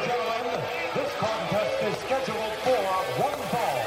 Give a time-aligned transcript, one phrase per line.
[0.00, 0.60] and gentlemen,
[0.94, 2.76] this contest is scheduled for
[3.20, 3.80] one fall.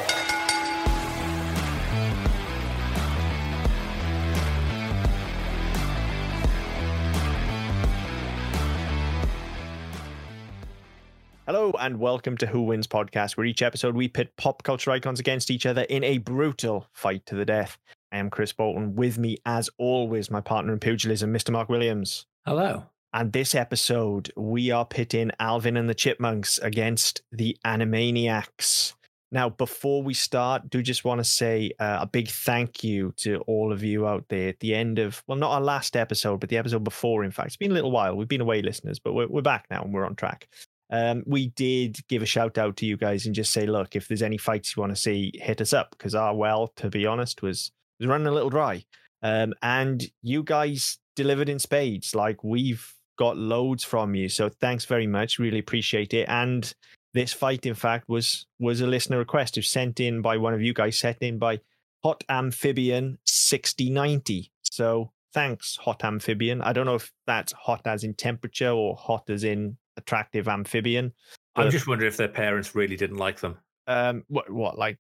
[11.46, 15.20] Hello and welcome to Who Wins podcast, where each episode we pit pop culture icons
[15.20, 17.78] against each other in a brutal fight to the death.
[18.12, 18.96] I am Chris Bolton.
[18.96, 21.50] With me, as always, my partner in pugilism, Mr.
[21.52, 22.28] Mark Williams.
[22.46, 22.86] Hello.
[23.16, 28.96] And this episode, we are pitting Alvin and the Chipmunks against the Animaniacs.
[29.32, 33.38] Now, before we start, do just want to say uh, a big thank you to
[33.46, 36.50] all of you out there at the end of, well, not our last episode, but
[36.50, 37.48] the episode before, in fact.
[37.48, 38.16] It's been a little while.
[38.16, 40.48] We've been away, listeners, but we're, we're back now and we're on track.
[40.90, 44.08] Um, we did give a shout out to you guys and just say, look, if
[44.08, 47.06] there's any fights you want to see, hit us up because our well, to be
[47.06, 48.84] honest, was was running a little dry.
[49.22, 52.16] Um, and you guys delivered in spades.
[52.16, 55.40] Like we've got loads from you, so thanks very much.
[55.40, 56.28] Really appreciate it.
[56.30, 56.74] And
[57.14, 59.58] this fight, in fact, was was a listener request.
[59.58, 61.62] It was sent in by one of you guys, sent in by
[62.04, 64.52] Hot Amphibian sixty ninety.
[64.64, 66.62] So thanks, Hot Amphibian.
[66.62, 71.14] I don't know if that's hot as in temperature or hot as in attractive amphibian.
[71.56, 73.58] I'm just wondering if their parents really didn't like them.
[73.86, 74.98] Um, what what like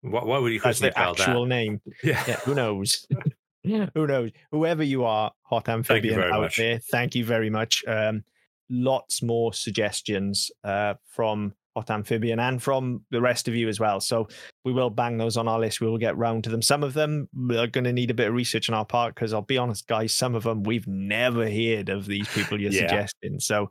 [0.00, 1.48] Why, why would you call christen the actual that?
[1.48, 1.80] name?
[2.02, 2.22] Yeah.
[2.26, 3.06] Yeah, who knows?
[3.94, 4.30] who knows?
[4.52, 6.56] Whoever you are, hot amphibian out much.
[6.56, 7.84] there, thank you very much.
[7.86, 8.24] Um,
[8.70, 14.00] lots more suggestions uh, from hot amphibian and from the rest of you as well.
[14.00, 14.28] So
[14.64, 15.80] we will bang those on our list.
[15.80, 16.62] We will get round to them.
[16.62, 19.34] Some of them are going to need a bit of research on our part because
[19.34, 22.80] I'll be honest, guys, some of them we've never heard of these people you're Yeah.
[22.88, 23.40] suggesting.
[23.40, 23.70] So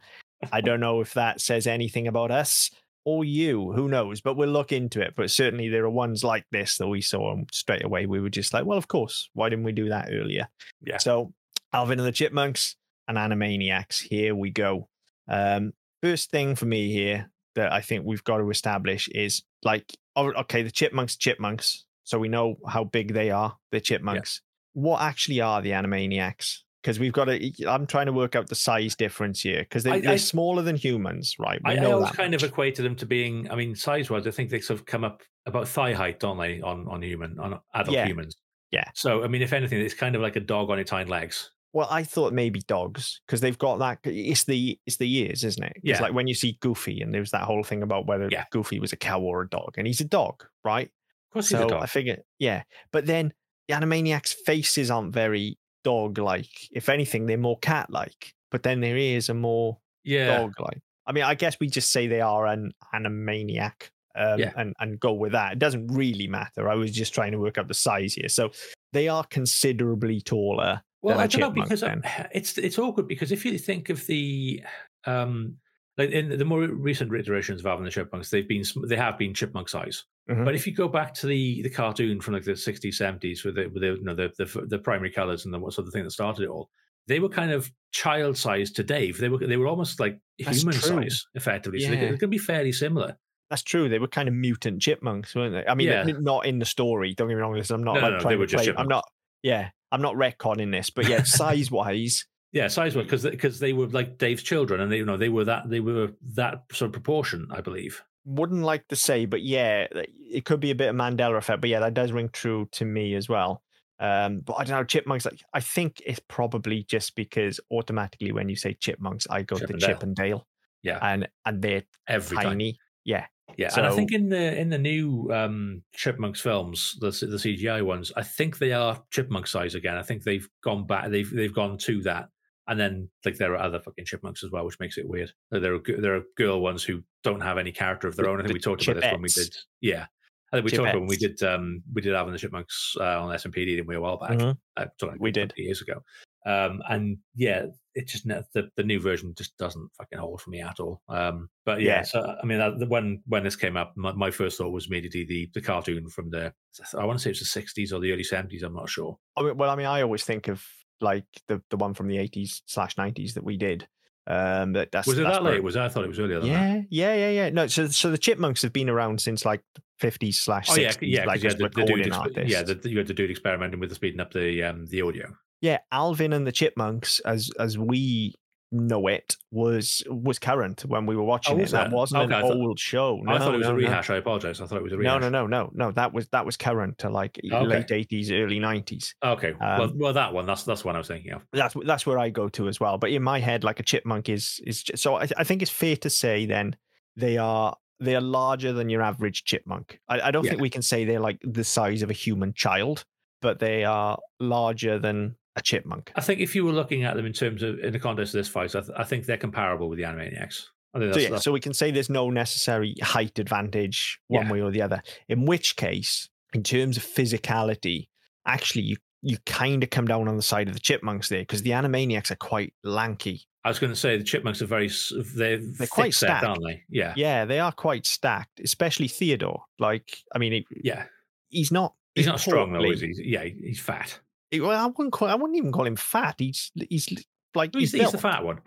[0.52, 2.70] I don't know if that says anything about us
[3.06, 3.72] or you.
[3.72, 4.20] Who knows?
[4.20, 5.14] But we'll look into it.
[5.16, 8.30] But certainly there are ones like this that we saw and straight away we were
[8.30, 9.30] just like, well, of course.
[9.34, 10.50] Why didn't we do that earlier?
[10.82, 10.98] Yeah.
[10.98, 11.34] So
[11.72, 12.76] Alvin and the Chipmunks
[13.08, 14.02] and Animaniacs.
[14.02, 14.90] Here we go.
[15.28, 19.96] Um, first thing for me here that I think we've got to establish is like,
[20.18, 21.86] okay, the Chipmunks, Chipmunks.
[22.04, 23.58] So we know how big they are.
[23.72, 24.42] The Chipmunks.
[24.74, 26.60] What actually are the Animaniacs?
[26.86, 27.52] Because we've got to.
[27.68, 30.76] I'm trying to work out the size difference here because they, they're I- smoller than
[30.76, 31.60] humans, right?
[31.66, 34.28] We I, I know always kind of equated them to being, I mean, size wise,
[34.28, 37.40] I think they sort of come up about thigh height, don't they, on, on human,
[37.40, 38.06] on adult Yeah.
[38.06, 38.36] humans.
[38.70, 38.86] Yeah.
[38.94, 41.50] So, I mean, if anything, it's kind of like a dog on its hind legs.
[41.74, 43.98] Well, I thought maybe dogs because they've got that.
[44.04, 45.74] It's the it's the ears, isn't it?
[45.78, 46.02] It's Yeah.
[46.02, 48.46] like when you see Goofy, and there's that whole thing about whether Yeah.
[48.52, 50.86] Goofy was a cow or a dog, and he's a dog, right?
[50.88, 51.84] Of course, so he's a dog.
[51.84, 52.62] I figure, yeah.
[52.94, 53.34] But then
[53.68, 56.50] the Animaniacs' faces aren't very dog-like.
[56.72, 58.34] If anything, they're more cat-like.
[58.52, 60.38] But then their ears are more yeah.
[60.40, 60.82] dog-like.
[61.08, 63.90] I mean, I guess we just say they are an Animaniac.
[64.18, 64.54] Um, Yeah.
[64.58, 65.54] and, and go with that.
[65.54, 66.70] It doesn't really matter.
[66.70, 68.30] I was just trying to work out the size here.
[68.30, 68.52] So
[68.94, 72.02] they are considerably taller Well, I don't know because uh, then.
[72.34, 74.64] it's it's awkward because if you think of the
[75.06, 75.58] um
[75.98, 79.18] like in the more recent iterations of Alvin and the Chipmunks, they've been they have
[79.18, 80.06] been chipmunk size.
[80.30, 80.44] Mhm.
[80.46, 83.56] But if you go back to the the cartoon from like the sixties, seventies, with
[83.56, 85.94] the with the you know the the, the primary colors and the what sort of
[85.94, 86.70] thing that started it all,
[87.08, 89.20] they were kind of child sized to Dave.
[89.20, 90.82] They were they were almost like That's human true.
[91.04, 91.80] size effectively.
[91.80, 92.00] So they Yeah.
[92.06, 93.18] could, they could be fairly similar.
[93.52, 93.88] That's true.
[93.88, 95.66] They were kind of mutant chipmunks, weren't they?
[95.70, 96.04] I mean, Yeah.
[96.20, 97.14] not in the story.
[97.14, 97.54] Don't get me wrong.
[97.54, 98.74] This I'm not No, like no, trying they were to just play.
[98.76, 99.04] I'm not.
[99.44, 103.74] Yeah, I'm not retconning this, but yeah, size wise, Yeah, size wise, because because they
[103.74, 106.88] were like Dave's children, and they you know they were that they were that sort
[106.90, 108.02] of proportion, I believe.
[108.26, 111.62] Wouldn't like to say, but yeah, it could be a bit of Mandela effect.
[111.62, 113.62] But yeah, that does ring true to me as well.
[114.00, 115.26] Um, but I don't know, chipmunks.
[115.26, 119.68] Like, I think it's probably just because automatically when you say chipmunks, I go Chip
[119.68, 119.90] to and Dale.
[119.90, 120.48] Chip and Dale,
[120.84, 122.46] Yeah, and and they're every time.
[122.46, 122.78] tiny.
[123.06, 123.28] Yeah,
[123.58, 127.84] Yeah, and I think in the in the new um, Chipmunks films, the the CGI
[127.84, 129.96] ones, I think they are chipmunk size again.
[129.96, 131.10] I think they've gone back.
[131.10, 132.30] They've they've gone to that,
[132.68, 135.32] and then like there are other fucking chipmunks as well, which makes it weird.
[135.52, 138.40] There are there are girl ones who don't have any character of their own.
[138.40, 139.56] I think the we talked about this when we did.
[139.82, 140.06] Yeah,
[140.52, 142.96] I think we talked about when we did um, we did Alvin and the Chipmunks
[143.00, 144.32] uh, on SMP, didn't we, a while back?
[144.38, 144.58] Mhm.
[144.78, 145.54] Uh, like We did.
[145.58, 146.04] years ago.
[146.48, 150.62] Um, and yeah, it just the the new version just doesn't fucking hold for me
[150.62, 151.02] at all.
[151.10, 152.02] Um, but yeah, Yeah.
[152.04, 155.24] so I mean, the- when when this came up, my, my first thought was immediately
[155.26, 156.54] the the cartoon from the
[156.96, 158.62] I want to say it's the sixties or the early seventies.
[158.62, 159.18] I'm not sure.
[159.36, 160.64] I mean, well, I mean, I always think of
[161.06, 163.88] like the the one from the 80s slash 90s that we did.
[164.28, 165.64] Um, that that's Was it that's that late?
[165.64, 165.78] Was?
[165.78, 166.86] I thought it was earlier than that.
[166.90, 167.50] Yeah, yeah, yeah, yeah.
[167.52, 169.62] No, so so the chipmunks have been around since like
[170.02, 170.74] 50s slash 60s.
[170.74, 173.30] Oh yeah, yeah, like had the, the dude, exp- yeah, the, you had the dude
[173.30, 175.28] experimenting with the speeding up the um the audio.
[175.62, 178.34] yeah, Alvin and the Chipmunks, as as we
[178.72, 181.70] know it was was current when we were watching Oh, it.
[181.70, 181.94] That it?
[181.94, 183.22] wasn't Okay, an thought- old show.
[183.28, 183.88] I thought it was no, a no.
[183.88, 184.10] rehash.
[184.10, 184.60] I apologize.
[184.60, 185.22] I thought it was a rehash.
[185.22, 185.92] No, no, no, no, no.
[185.92, 187.66] That was that was current to like Okay.
[187.66, 189.16] late eighties, early nineties.
[189.24, 189.54] Okay.
[189.60, 190.46] well, Um, well, that one.
[190.46, 191.42] That's that's what I was thinking of.
[191.54, 192.98] That's that's where I go to as well.
[192.98, 195.16] But in my head, like a chipmunk is is so.
[195.16, 196.76] I, I think it's fair to say then
[197.16, 200.00] they are they are larger than your average chipmunk.
[200.10, 200.52] I, I don't Yeah.
[200.52, 203.06] think we can say they're like the size of a human child,
[203.42, 206.12] but they are larger than a chipmunk.
[206.16, 208.40] I think if you were looking at them in terms of in the context of
[208.40, 210.66] this fight, I, th- I think they're comparable with the Animaniacs.
[210.98, 214.52] So yeah, so we can say there's no necessary height advantage one Yeah.
[214.54, 215.02] way or the other.
[215.28, 218.08] In which case, in terms of physicality,
[218.46, 221.64] actually you you kind of come down on the side of the chipmunks there because
[221.64, 223.42] the Animaniacs are quite lanky.
[223.64, 224.90] I was going to say the chipmunks are very
[225.36, 226.46] they're They're quite stacked.
[226.46, 226.84] aren't they?
[226.90, 227.14] Yeah.
[227.18, 229.64] Yeah, they are quite stacked, especially Theodore.
[229.80, 231.06] Like, I mean, he, Yeah.
[231.50, 231.96] he's not.
[232.14, 233.14] He's not strong though, is he?
[233.26, 234.20] Yeah, he's fat.
[234.60, 235.28] Well, I wouldn't call.
[235.28, 236.36] I wouldn't even call him fat.
[236.38, 237.08] He's he's
[237.54, 238.60] like He's, he's, he's the fat one.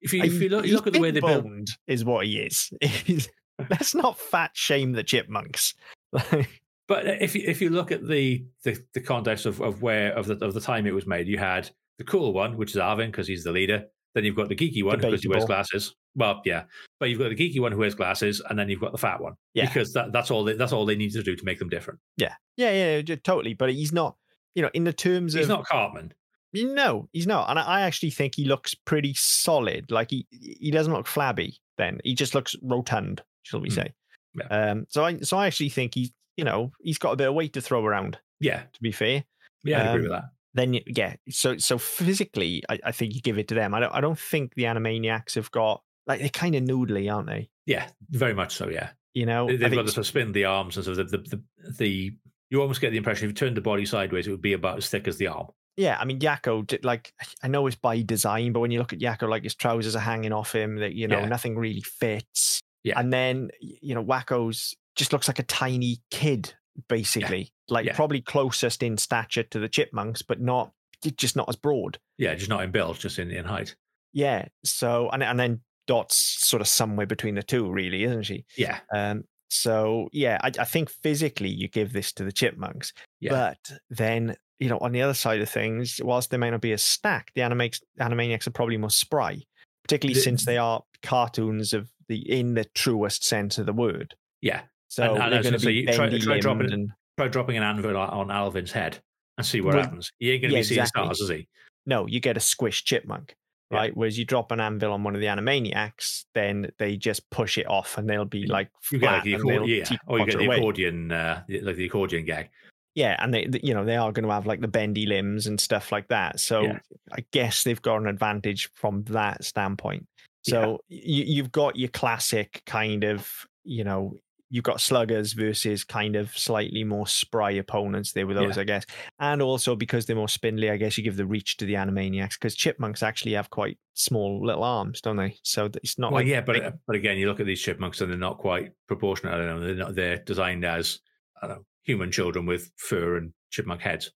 [0.00, 2.26] If you Uh, if you look, you look at the way they build, is what
[2.26, 2.70] he is.
[3.70, 5.74] Let's not fat shame the chipmunks.
[6.12, 10.26] but if you, if you look at the the, the context of, of where of
[10.26, 13.06] the of the time it was made, you had the cool one, which is Arvin
[13.06, 13.84] because he's the leader.
[14.14, 15.96] Then you've got the geeky one because he wears glasses.
[16.14, 16.64] Well, yeah,
[17.00, 19.20] but you've got the geeky one who wears glasses, and then you've got the fat
[19.20, 19.34] one.
[19.54, 19.66] Yeah.
[19.66, 21.98] because that, that's all they, that's all they need to do to make them different.
[22.16, 23.54] yeah, yeah, yeah, totally.
[23.54, 24.16] But he's not.
[24.54, 26.12] You know, in the terms He's of not Cartman.
[26.52, 27.50] no, he's not.
[27.50, 29.90] And I actually think he looks pretty solid.
[29.90, 31.58] Like he he doesn't look flabby.
[31.78, 33.74] Then he just looks rotund, shall we Hmm.
[33.74, 33.94] say?
[34.34, 34.46] Yeah.
[34.70, 34.86] Um.
[34.88, 37.52] So I so I actually think he's you know he's got a bit of weight
[37.54, 38.18] to throw around.
[38.40, 39.24] Yeah, To be fair.
[39.64, 40.24] yeah, I agree Um, with that.
[40.54, 43.92] then yeah so so physically I, I think you give it to them i don't
[43.94, 47.88] i don't think the animaniacs have got like they're kind of noodly aren't they Yeah,
[48.10, 48.68] very much so.
[48.68, 51.42] Yeah, you know they've got to spin the arms and so the the, the
[51.78, 52.16] the
[52.50, 54.78] you almost get the impression if you turned the body sideways, it would be about
[54.78, 55.46] as thick as the arm.
[55.76, 56.54] yeah i mean yakko
[56.84, 57.12] like
[57.42, 60.00] i know it's by design but when you look at yakko like his trousers are
[60.12, 61.26] hanging off him that you know Yeah.
[61.28, 62.98] nothing really fits Yeah.
[63.00, 66.54] and then you know wakko's just looks like a tiny kid
[66.88, 67.94] basically like Yeah.
[67.96, 70.72] probably closest in stature to the chipmunks but not
[71.16, 73.74] just not as broad Yeah, just not in build, just in, in height.
[74.12, 78.44] yeah so and, and then dot's sort of somewhere between the two really isn't she
[78.56, 83.30] Yeah, Um, so yeah, I, I think physically you give this to the chipmunks, Yeah.
[83.30, 86.72] but then you know on the other side of things, whilst they may not be
[86.72, 89.40] as stacked, the animax, Animaniacs are probably more spry,
[89.84, 94.14] particularly The- since they are cartoons of the in the truest sense of the word.
[94.42, 94.62] yeah.
[94.88, 97.96] So and, and they're going to be try- try dropping and Try dropping an anvil
[97.96, 98.98] on, on Alvin's head
[99.38, 100.10] and see what Well, happens.
[100.18, 101.04] He ain't going to yeah, be seeing exactly.
[101.04, 101.48] stars, is he?
[101.86, 103.34] no, you get a squished chipmunk.
[103.70, 103.78] Yeah.
[103.78, 107.56] Right, whereas you drop an anvil on one of the Animaniacs, then they just push
[107.58, 110.44] it off, and they'll be like You get like the yeah, or you get the
[110.44, 110.56] away.
[110.56, 112.50] accordion, uh, like the accordion gag.
[112.94, 115.58] yeah and they you know they are going to have like the bendy limbs and
[115.60, 116.78] stuff like that so Yeah.
[117.12, 120.06] i guess they've got an advantage from that standpoint
[120.42, 123.28] so you, you've got your classic kind of
[123.64, 124.14] you know
[124.50, 128.62] you've got sluggers versus kind of slightly more spry opponents there with those Yeah.
[128.62, 128.84] i guess
[129.18, 132.34] and also because they're more spindly i guess you give the reach to the animaniacs
[132.34, 136.28] because chipmunks actually have quite small little arms don't they so it's not Well, like
[136.28, 138.72] yeah, but big- uh, but again, you look at these chipmunks and they're not quite
[138.88, 139.34] proportionate.
[139.34, 139.60] I don't know.
[139.66, 139.94] They're not.
[139.94, 140.98] They're designed as
[141.42, 144.10] I don't know human children with fur and chipmunk heads.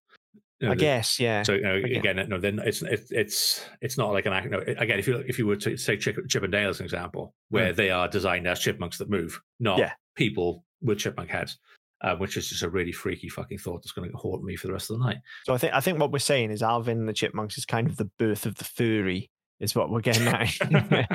[0.59, 3.97] You know, i guess yeah So you know, again, no, then it's it's it's it's
[3.97, 4.49] not like an act.
[4.49, 6.85] No, again, if you if you were to say Chip, Chip and Dale as an
[6.85, 9.79] example, where they are designed as chipmunks that move, not.
[9.79, 9.93] Yeah.
[10.19, 11.57] People with chipmunk heads,
[12.01, 14.67] uh, which is just a really freaky fucking thought that's going to haunt me for
[14.67, 15.17] the rest of the night.
[15.45, 17.87] So I think I think what we're saying is Alvin and the Chipmunks is kind
[17.87, 19.29] of the birth of the furry,
[19.59, 20.55] is what we're getting at.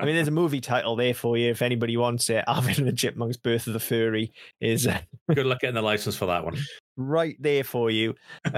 [0.00, 2.44] I mean, there's a movie title there for you if anybody wants it.
[2.46, 4.98] Alvin and the Chipmunks, Birth of the Furry is uh,
[5.34, 6.56] Good luck getting the license for that one.
[6.96, 8.14] right there for you.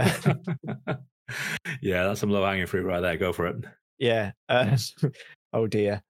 [1.80, 3.16] Yeah, that's some low hanging fruit right there.
[3.16, 3.56] Go for it.
[3.98, 4.32] yeah.
[4.48, 4.76] Uh,
[5.52, 6.02] oh dear.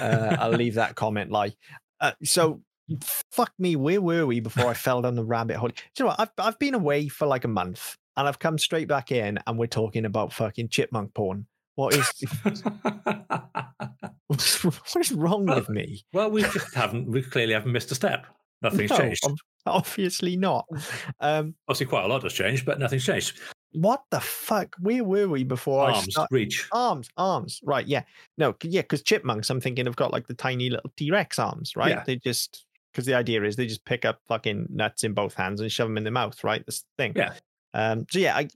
[0.00, 1.54] Uh, I'll leave that comment lie.
[2.00, 2.60] Uh, so
[3.00, 5.68] fuck me, where were we before I fell down the rabbit hole?
[5.68, 6.20] Do you know what?
[6.20, 9.58] I've I've been away for like a month and I've come straight back in and
[9.58, 11.46] we're talking about fucking chipmunk porn.
[11.74, 12.10] What is
[14.26, 16.04] what is wrong with me?
[16.12, 17.06] well, we just haven't.
[17.10, 18.26] We clearly haven't missed a step.
[18.62, 19.24] Nothing's No, changed.
[19.66, 20.64] Obviously not.
[21.20, 23.38] Um, Obviously, quite a lot has changed, but nothing's changed.
[23.76, 24.74] What the fuck?
[24.80, 26.28] Where were we before I Arms, start?
[26.30, 26.68] reach.
[26.72, 27.86] Arms, arms, right?
[27.86, 28.02] Yeah,
[28.38, 31.76] no, yeah, because chipmunks, I'm thinking have got like the tiny little T Rex arms,
[31.76, 31.90] right?
[31.90, 32.02] Yeah.
[32.04, 35.60] They just because the idea is they just pick up fucking nuts in both hands
[35.60, 36.64] and shove them in their mouth, right?
[36.64, 37.12] This thing.
[37.14, 37.34] Yeah.
[37.74, 38.06] Um.
[38.10, 38.48] So yeah, I,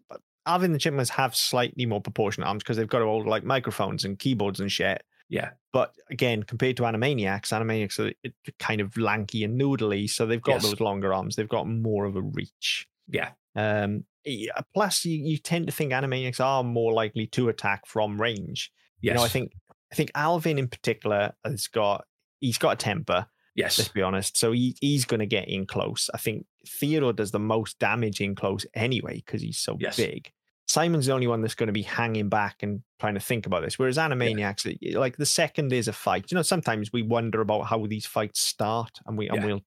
[0.47, 4.19] and the chipmunks have slightly more proportionate arms because they've got all like microphones and
[4.19, 5.03] keyboards and shit.
[5.29, 10.43] Yeah, But again, compared to Animaniacs, Animaniacs are kind of lanky and noodly, so they've
[10.43, 10.63] got Yes.
[10.65, 11.37] those longer arms.
[11.37, 12.89] They've got more of a reach.
[13.11, 17.87] Yeah, Um, yeah, plus, you, you tend to think Animaniacs are more likely to attack
[17.87, 18.71] from range
[19.03, 19.13] Yes.
[19.13, 19.53] You know, I think
[19.91, 22.05] I think Alvin in particular has got
[22.41, 23.27] he's got a temper.
[23.57, 23.79] Yes.
[23.79, 24.37] Let's be honest.
[24.37, 26.09] So he, he's going to get in close.
[26.15, 29.97] I think Theodore does the most damage in close anyway because he's so Yes.
[29.97, 30.31] big.
[30.69, 33.63] Simon's the only one that's going to be hanging back and trying to think about
[33.65, 33.79] this.
[33.79, 37.63] Whereas Animaniacs, it- like the second there's a fight, you know, sometimes we wonder about
[37.63, 39.65] how these fights start, and we and we'll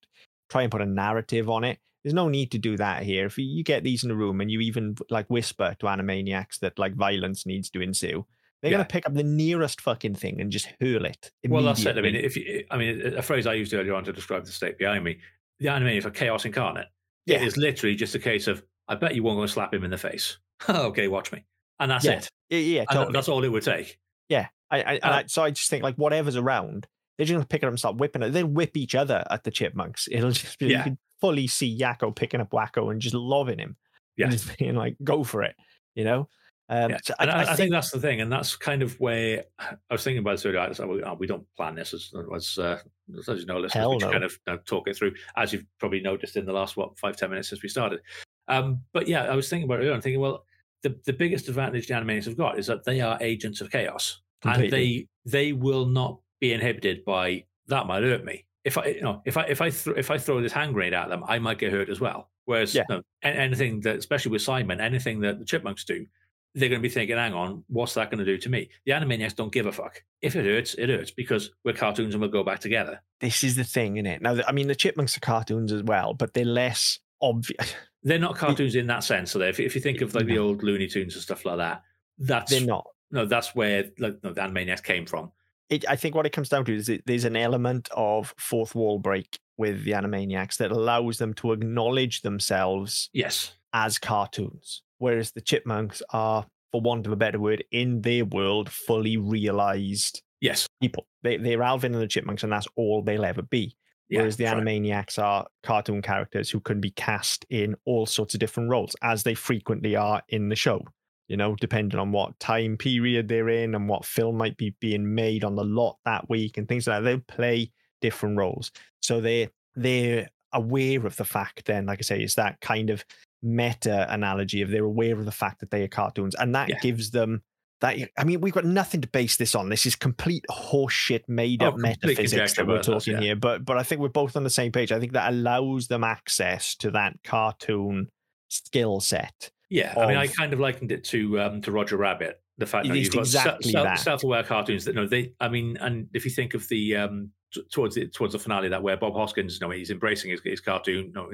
[0.48, 1.78] try and put a narrative on it.
[2.04, 3.26] There's no need to do that here.
[3.26, 6.78] If you- get these in a room and you even like whisper to Animaniacs that
[6.78, 8.26] like violence needs to ensue,
[8.60, 8.76] they're Yeah.
[8.78, 11.32] going to pick up the nearest fucking thing and just hurl it.
[11.48, 11.96] Well, that's it.
[11.98, 14.52] I mean, if you, I mean, a phrase I used earlier on to describe the
[14.52, 15.18] state behind me,
[15.60, 16.86] the Animaniacs are chaos incarnate.
[17.26, 17.36] Yeah.
[17.36, 19.82] It is literally just a case of, I bet you won't go and slap him
[19.84, 20.36] in the face.
[20.68, 21.44] okay, watch me,
[21.80, 22.28] and that's Yeah, it.
[22.50, 23.12] yeah, yeah, totally.
[23.12, 23.98] that's all it would take.
[24.28, 27.34] Yeah, I, I, and Uh, I, so I just think like whatever's around, they're just
[27.34, 28.30] gonna pick it up and start whipping it.
[28.30, 30.06] They'll whip each other at the chipmunks.
[30.10, 33.76] It'll just be you can fully see Yakko picking up Wakko and just loving him.
[34.16, 34.26] Yeah.
[34.26, 35.56] and just being like, go for it,
[35.94, 36.28] you know.
[36.68, 36.98] Um, Yeah.
[37.02, 39.76] so and I, I, think, think that's the thing, and that's kind of where I
[39.90, 40.60] was thinking about this earlier.
[40.60, 42.78] I was like, we don't plan this as, as, uh,
[43.18, 44.12] as you know, listeners, we just no.
[44.12, 47.30] kind of talk it through, as you've probably noticed in the last what five ten
[47.30, 48.00] minutes since we started.
[48.48, 49.94] Um, but yeah, I was thinking about it earlier.
[49.94, 50.44] I'm thinking, well,
[50.82, 54.20] the the biggest advantage the Animaniacs have got is that they are agents of chaos,
[54.44, 58.44] and they they will not be inhibited by that might hurt me.
[58.64, 60.94] If I you know if I if I th- if I throw this hand grenade
[60.94, 62.30] at them, I might get hurt as well.
[62.46, 62.84] Whereas Yeah.
[62.88, 66.06] you know, anything that, especially with Simon, anything that the chipmunks do,
[66.54, 68.68] they're going to be thinking, hang on, what's that going to do to me?
[68.86, 70.02] The Animaniacs don't give a fuck.
[70.22, 73.00] If it hurts, it hurts because we're cartoons and we'll go back together.
[73.20, 74.22] this is the thing, isn't it?
[74.22, 77.74] Now, I mean, the chipmunks are cartoons as well, but they're less obvious.
[78.06, 79.30] They're not cartoons in that sense.
[79.30, 81.80] So if, if you think of like the old Looney Tunes and stuff like that,
[82.18, 82.86] that's They're not.
[83.10, 85.32] no, that's where like no, the Animaniacs came from.
[85.70, 88.74] It, I think what it comes down to is that there's an element of fourth
[88.74, 95.32] wall break with the Animaniacs that allows them to acknowledge themselves Yes, as cartoons, whereas
[95.32, 100.66] the chipmunks are, for want of a better word, in their world, fully realized yes,
[100.80, 101.06] people.
[101.22, 103.76] They, they're Alvin and the chipmunks, and that's all they'll ever be.
[104.08, 104.66] yeah, Whereas the that's right.
[104.66, 109.22] Animaniacs are cartoon characters who can be cast in all sorts of different roles, as
[109.22, 110.82] they frequently are in the show.
[111.28, 115.14] You know, depending on what time period they're in and what film might be being
[115.14, 117.10] made on the lot that week and things like that.
[117.10, 117.70] They play
[118.02, 121.64] different roles, so they they're aware of the fact.
[121.64, 123.04] Then, like I say, it's that kind of
[123.42, 126.78] meta analogy of they're aware of the fact that they are cartoons, and that Yeah.
[126.80, 127.42] gives them
[127.80, 127.96] that.
[128.18, 129.70] I mean, we've got nothing to base this on.
[129.70, 133.20] This is complete horseshit, made Oh, up complete metaphysics that we're talking yeah.
[133.20, 133.36] here.
[133.36, 134.92] But but I think we're both on the same page.
[134.92, 138.08] I think that allows them access to that cartoon
[138.48, 139.50] skill set.
[139.70, 142.40] Yeah, I mean, I kind of likened it to um, to Roger Rabbit.
[142.58, 145.32] The fact that you've got exactly se- self-aware cartoons that no, they.
[145.40, 148.68] I mean, and if you think of the um, t- towards the towards the finale,
[148.68, 151.12] that where Bob Hoskins, you know, he's embracing his, his cartoon.
[151.14, 151.30] No,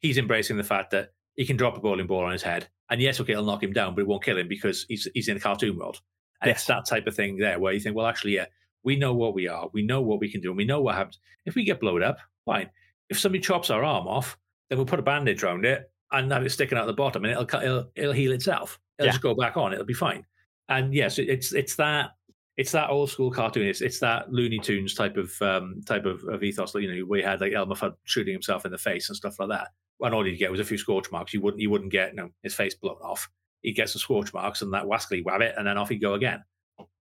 [0.00, 3.00] he's embracing the fact that he can drop a bowling ball on his head, and
[3.00, 5.36] yes, okay, it'll knock him down, but it won't kill him because he's he's in
[5.36, 6.00] a cartoon world.
[6.40, 8.46] And it's that type of thing there where you think, well, actually, yeah,
[8.82, 10.96] we know what we are, we know what we can do, and we know what
[10.96, 12.18] happens if we get blown up.
[12.44, 12.68] Fine.
[13.08, 14.36] If somebody chops our arm off,
[14.68, 17.32] then we'll put a bandage around it and have it sticking out the bottom, and
[17.32, 18.78] it'll it'll, it'll heal itself.
[18.98, 19.12] It'll Yeah.
[19.12, 19.72] just go back on.
[19.72, 20.24] It'll be fine.
[20.68, 22.10] And yes, it- it's it's that
[22.58, 23.66] it's that old school cartoon.
[23.66, 26.74] It's it's that Looney Tunes type of um, type of, of ethos.
[26.74, 29.48] You know, you had like Elmer Fudd shooting himself in the face and stuff like
[29.48, 29.68] that.
[30.00, 31.32] And all you get was a few scorch marks.
[31.32, 33.28] You wouldn't you wouldn't get you know, his face blown off.
[33.62, 36.42] He'd get some scorch marks and that wascally wabbit, and then off he'd go again.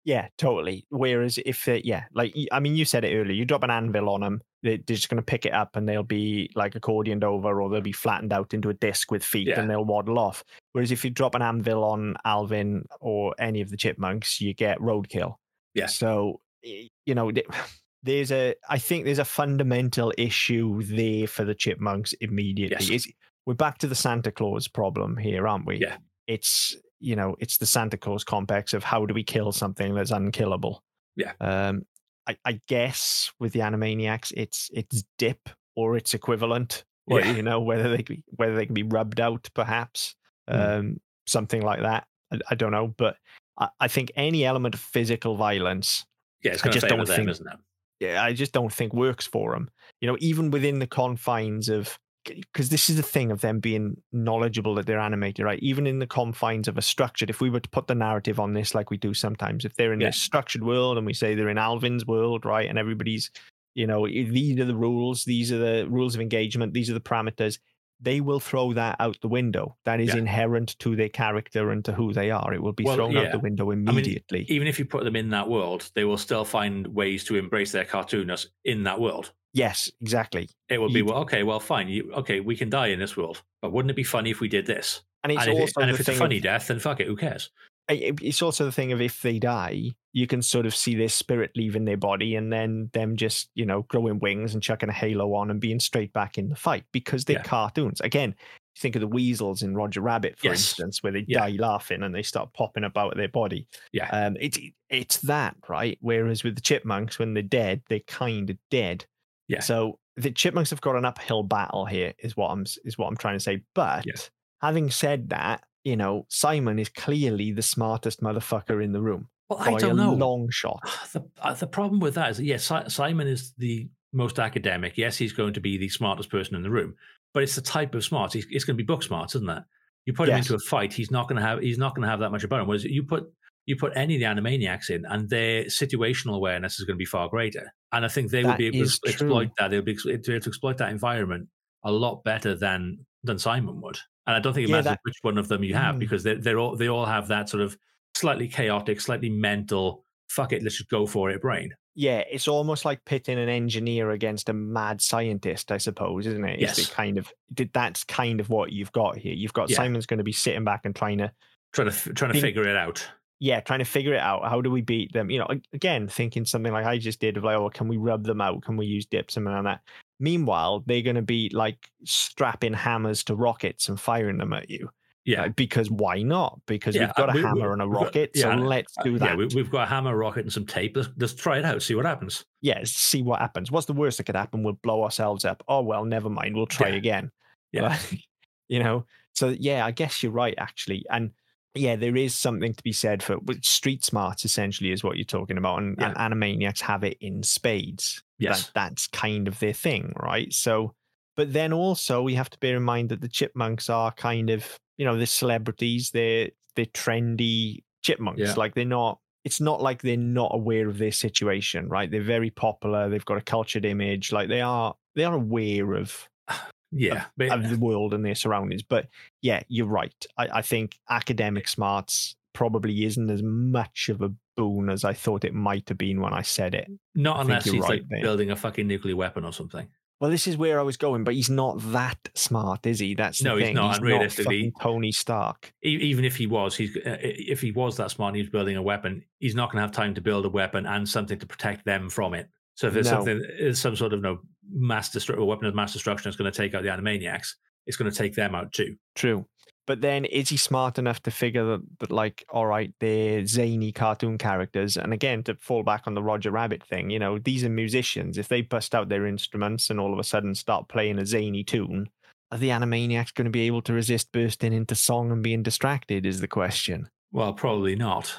[0.03, 0.85] Yeah, totally.
[0.89, 3.33] Whereas if it, yeah, like I mean, you said it earlier.
[3.33, 6.01] You drop an anvil on them, they're just going to pick it up and they'll
[6.03, 9.59] be like accordioned over, or they'll be flattened out into a disc with feet, Yeah.
[9.59, 10.43] and they'll waddle off.
[10.71, 14.79] Whereas if you drop an anvil on Alvin or any of the chipmunks, you get
[14.79, 15.35] roadkill.
[15.75, 15.85] Yeah.
[15.87, 17.31] So you know,
[18.03, 18.55] there's a.
[18.69, 22.85] I think there's a fundamental issue there for the chipmunks immediately.
[22.87, 23.05] Yes.
[23.05, 23.13] Is
[23.45, 25.77] we're back to the Santa Claus problem here, aren't we?
[25.77, 25.97] Yeah.
[26.27, 30.11] It's you know, it's the Santa Claus complex of how do we kill something that's
[30.11, 30.83] unkillable.
[31.15, 31.33] Yeah.
[31.41, 31.85] Um,
[32.27, 37.31] I, I guess with the Animaniacs, it's it's dip or its equivalent, or Yeah.
[37.35, 40.15] you know whether they can be, whether they can be rubbed out, perhaps
[40.49, 40.55] Hmm.
[40.55, 42.05] um, something like that.
[42.31, 43.17] I, I don't know, but
[43.57, 46.05] I, I think any element of physical violence
[46.43, 47.57] Yeah, it's I just don't them, think- isn't it?
[47.99, 49.69] yeah, I just don't think works for them.
[50.01, 53.97] You know, even within the confines of because this is the thing of them being
[54.11, 55.59] knowledgeable that they're animated, right?
[55.59, 58.53] Even in the confines of a structured, if we were to put the narrative on
[58.53, 60.09] this like we do sometimes, if they're in Yeah.
[60.09, 62.69] a structured world and we say they're in Alvin's world, right?
[62.69, 63.31] And everybody's,
[63.73, 66.99] you know, these are the rules, these are the rules of engagement, these are the
[66.99, 67.59] parameters.
[68.03, 69.77] They will throw that out the window.
[69.85, 70.17] That is Yeah.
[70.17, 72.51] inherent to their character and to who they are.
[72.53, 74.45] It will be Well, thrown out the window mean, immediately.
[74.49, 77.71] Even if you put them in that world, they will still find ways to embrace
[77.71, 79.33] their cartoonness in that world.
[79.53, 80.49] Yes, exactly.
[80.69, 81.87] It would be You- well, okay, well, fine.
[81.89, 84.47] You, okay, we can die in this world, but wouldn't it be funny if we
[84.47, 85.01] did this?
[85.23, 86.79] And it's and if, it- also and if it's a thing of- funny death, then
[86.79, 87.49] fuck it, who cares?
[87.89, 91.51] it's also the thing of if they die, you can sort of see their spirit
[91.57, 95.33] leaving their body and then them just, you know, growing wings and chucking a halo
[95.33, 97.43] on and being straight back in the fight because they're Yeah.
[97.43, 97.99] cartoons.
[97.99, 100.59] Again, you think of the weasels in Roger Rabbit, for Yes.
[100.69, 101.39] instance, where they Yeah.
[101.39, 103.67] die laughing and they start popping about their body.
[103.91, 104.07] Yeah.
[104.09, 104.57] Um, it's
[104.89, 105.97] it's that, right?
[106.01, 109.05] Whereas with the chipmunks, when they're dead, they're kind of dead.
[109.51, 109.59] Yeah.
[109.59, 113.17] So the chipmunks have got an uphill battle here, is what I'm is what I'm
[113.17, 113.61] trying to say.
[113.75, 114.13] But Yeah.
[114.61, 119.59] having said that, you know, Simon is clearly the smartest motherfucker in the room Well,
[119.59, 120.13] by I don't a know.
[120.13, 120.79] long shot.
[121.13, 124.97] the, uh, the problem with that is that, yes, Si- Simon is the most academic.
[124.97, 126.95] Yes, he's going to be the smartest person in the room,
[127.33, 128.33] but it's the type of smart.
[128.33, 129.63] He's, it's going to be book smart, isn't it?
[130.05, 130.45] You put him Yes.
[130.47, 132.43] into a fight, he's not going to have he's not going to have that much
[132.43, 132.67] about him.
[132.67, 133.31] Whereas you put
[133.71, 137.05] you put any of the Animaniacs in, and their situational awareness is going to be
[137.05, 137.73] far greater.
[137.91, 139.51] And I think they will That be able to exploit true.
[139.57, 139.71] that.
[139.71, 141.47] They'll be ex- to, exploit that environment
[141.83, 143.97] a lot better than than Simon would.
[144.27, 145.99] And I don't think it Yeah, matters that- which one of them you have Mm.
[145.99, 147.75] because they they're all they all have that sort of
[148.15, 150.05] slightly chaotic, slightly mental.
[150.29, 151.41] Fuck it, let's just go for it.
[151.41, 151.73] Brain.
[151.93, 156.59] Yeah, it's almost like pitting an engineer against a mad scientist, I suppose, isn't it?
[156.61, 156.89] Yes.
[156.89, 157.31] kind of
[157.73, 159.33] that's kind of what you've got here.
[159.33, 159.75] You've got Yeah.
[159.77, 161.31] Simon's going to be sitting back and trying to
[161.73, 163.05] trying to trying to Think- figure it out.
[163.43, 164.47] Yeah, trying to figure it out.
[164.47, 165.31] How do we beat them?
[165.31, 168.23] You know, again, thinking something like I just did of like, oh, can we rub
[168.23, 168.61] them out?
[168.61, 169.81] Can we use dips and on that?
[170.19, 174.89] Meanwhile, they're going to be like strapping hammers to rockets and firing them at you.
[175.25, 176.59] Yeah, Like, because why not?
[176.67, 178.95] Because Yeah, we've got a we- we- hammer and a we've got- rocket, so let's
[178.97, 179.17] Uh, do yeah.
[179.19, 179.37] that.
[179.37, 180.95] We, we've got a hammer, rocket, and some tape.
[180.97, 181.81] Let's, let's try it out.
[181.81, 182.45] See what happens.
[182.61, 183.71] yeah, see what happens.
[183.71, 184.61] What's the worst that could happen?
[184.63, 185.63] We'll blow ourselves up.
[185.67, 186.55] Oh well, never mind.
[186.55, 186.95] We'll try Yeah.
[186.95, 187.31] again.
[187.71, 187.81] Yeah.
[188.11, 188.19] Like,
[188.67, 189.05] you know.
[189.33, 191.31] So yeah, I guess you're right actually, and
[191.73, 194.43] yeah, there is something to be said for street smart.
[194.43, 198.21] Essentially, is what you're talking about, and, and Animaniacs have it in spades.
[198.39, 198.65] Yes.
[198.65, 200.51] that, that's kind of their thing, right?
[200.51, 200.93] So,
[201.35, 204.77] but then also we have to bear in mind that the chipmunks are kind of
[204.97, 206.11] you know they're celebrities.
[206.11, 208.39] They're they're trendy chipmunks.
[208.39, 208.53] Yeah.
[208.55, 209.19] Like they're not.
[209.43, 212.11] It's not like they're not aware of their situation, right?
[212.11, 213.09] They're very popular.
[213.09, 214.31] They've got a cultured image.
[214.31, 214.95] Like they are.
[215.15, 216.27] They are aware of
[216.91, 218.83] Yeah, but of the world and their surroundings.
[218.83, 219.07] But
[219.41, 220.13] yeah, you're right.
[220.37, 225.45] I, I think academic smarts probably isn't as much of a boon as I thought
[225.45, 226.89] it might have been when I said it.
[227.15, 228.21] not I unless he's right like there.
[228.21, 229.87] building a fucking nuclear weapon or something.
[230.19, 233.15] Well, this is where I was going, but he's not that smart, is he?
[233.15, 233.75] That's No, he's thing.
[233.75, 235.73] not, and realistically- Tony Stark.
[235.81, 238.75] Even if he was, he's uh, if he was that smart, and he was building
[238.77, 239.23] a weapon.
[239.39, 242.07] He's not going to have time to build a weapon and something to protect them
[242.09, 242.49] from it.
[242.75, 243.17] So if there's No.
[243.17, 246.57] something, is some sort of no mass destruction, weapon of mass destruction that's going to
[246.57, 247.53] take out the Animaniacs,
[247.85, 248.95] it's going to take them out too.
[249.15, 249.45] True.
[249.87, 253.91] But then is he smart enough to figure that, that like, all right, they're zany
[253.91, 254.95] cartoon characters?
[254.95, 258.37] And again, to fall back on the Roger Rabbit thing, you know, these are musicians.
[258.37, 261.63] If they bust out their instruments and all of a sudden start playing a zany
[261.63, 262.07] tune,
[262.51, 266.25] are the Animaniacs going to be able to resist bursting into song and being distracted?
[266.25, 267.09] Is the question.
[267.31, 268.33] Well, probably not.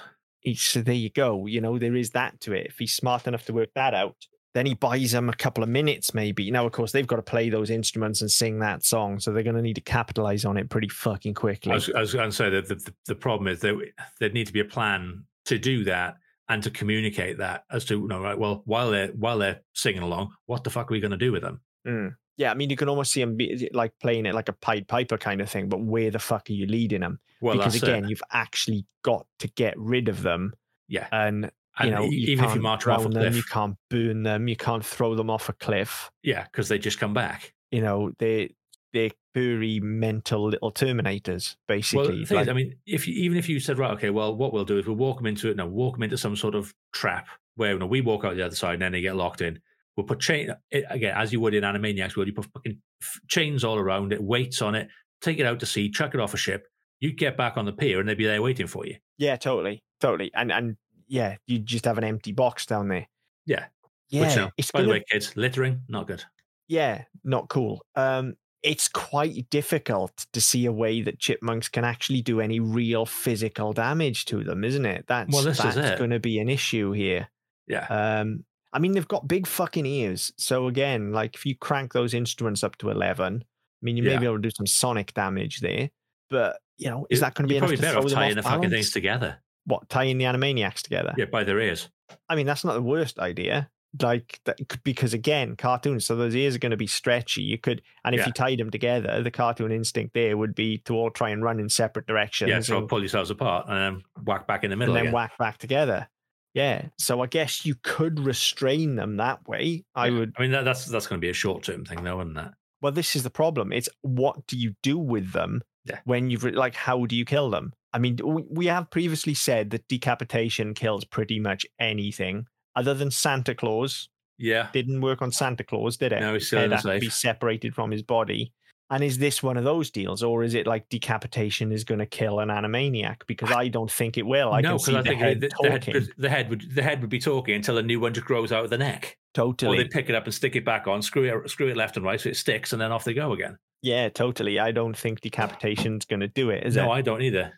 [0.55, 1.47] So there you go.
[1.47, 2.67] You know, there is that to it.
[2.67, 4.17] If he's smart enough to work that out,
[4.55, 6.51] then he buys them a couple of minutes, maybe.
[6.51, 9.43] Now, of course, they've got to play those instruments and sing that song, so they're
[9.43, 11.73] going to need to capitalize on it pretty fucking quickly.
[11.73, 13.77] I was, I was going to say that the, the, the problem is that
[14.21, 16.17] there'd need to be a plan to do that
[16.49, 20.03] and to communicate that as to you know, right, well, while they're while they're singing
[20.03, 21.61] along, what the fuck are we going to do with them?
[21.87, 22.15] Mm.
[22.37, 24.89] Yeah, I mean, you can almost see them be, like playing it like a Pied
[24.89, 27.21] Piper kind of thing, but where the fuck are you leading them?
[27.41, 28.11] Well, because again, it.
[28.11, 30.55] you've actually got to get rid of them,
[30.89, 33.23] yeah, and and you know, you even if you march them off a drown them,
[33.23, 36.11] cliff, you can't burn them, you can't throw them off a cliff.
[36.23, 37.53] yeah, because they just come back.
[37.71, 38.55] You know, they
[38.93, 42.21] they're furry mental little terminators, Well, basically.
[42.21, 44.53] the thing is, I mean, if you, even if you said, right, okay, well, what
[44.53, 46.75] we'll do is we'll walk them into it, no, walk them into some sort of
[46.93, 49.41] trap where you know, we walk out the other side and then they get locked
[49.41, 49.59] in.
[49.97, 53.21] We'll put chain it, again, as you would in Animaniacs, where you put fucking f-
[53.29, 54.89] chains all around it, weights on it,
[55.23, 56.67] take it out to sea, chuck it off a ship.
[57.01, 58.97] You'd get back on the pier and they'd be there waiting for you.
[59.17, 60.77] yeah, totally, totally, and and
[61.13, 63.07] yeah, you just have an empty box down there.
[63.45, 63.67] Yeah.
[64.09, 66.25] Yeah, Which, it's by gonna the way, kids, littering, not good.
[66.69, 67.85] yeah, not cool.
[67.97, 73.05] Um, it's quite difficult to see a way that chipmunks can actually do any real
[73.07, 75.05] physical damage to them, isn't it?
[75.09, 77.29] That's Well, this is that's going to be an issue here.
[77.67, 77.87] Yeah.
[77.89, 82.15] Um, I mean, they've got big fucking ears, so again, like if you crank those
[82.15, 84.19] instruments up to eleven, I mean, you may Yeah.
[84.19, 85.91] be able to do some sonic damage there,
[86.31, 88.13] but you know, is that going to be You're enough probably to better throw off
[88.13, 89.39] tying the fucking things together.
[89.65, 91.15] What tying the Animaniacs together?
[91.17, 91.89] Yeah, by their ears.
[92.29, 93.69] I mean, that's not the worst idea.
[94.01, 97.43] Like that because again, cartoons, so those ears are going to be stretchy.
[97.43, 98.27] You could, and if Yeah.
[98.29, 101.61] you tied them together, the cartoon instinct there would be to all try and run
[101.61, 104.77] in separate directions, Yeah, so and, pull yourselves apart and then whack back in the
[104.77, 105.15] middle and then again.
[105.15, 106.09] whack back together.
[106.55, 109.85] Yeah, so I guess you could restrain them that way.
[109.95, 110.19] I Yeah.
[110.21, 110.35] would.
[110.39, 112.55] I mean, that, that's that's going to be a short term thing, though, isn't that?
[112.81, 113.73] Well, this is the problem.
[113.73, 116.01] It's what do you do with them Yeah.
[116.05, 117.75] when you've like how do you kill them?
[117.93, 123.55] I mean, we, have previously said that decapitation kills pretty much anything other than Santa
[123.55, 124.09] Claus.
[124.39, 124.69] Yeah.
[124.73, 126.21] Didn't work on Santa Claus, did it?
[126.21, 128.53] No, he's still Head had to be separated from his body.
[128.91, 132.07] And is this one of those deals, or is it like decapitation is going to
[132.07, 133.23] kill an animaniac?
[133.27, 134.53] Because I don't think it will.
[134.53, 136.83] I no, can see I the think head the, the, head, the head would the
[136.83, 139.17] head would be talking until a new one just grows out of the neck.
[139.33, 139.79] Totally.
[139.79, 141.97] Or they pick it up and stick it back on, screw it screw it left
[141.97, 143.57] and right so it sticks, and then off they go again.
[143.81, 144.61] Yeah, totally.
[144.61, 146.97] I don't think decapitation's going to do it, is no, it?
[146.97, 147.51] I don't either.